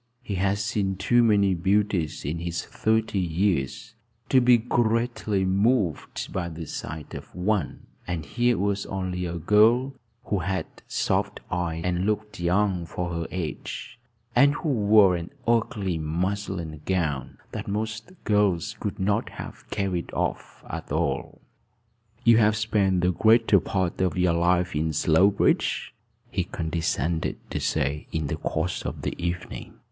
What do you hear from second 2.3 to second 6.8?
his thirty years to be greatly moved by the